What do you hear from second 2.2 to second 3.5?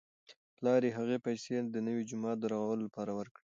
د رغولو لپاره ورکړې.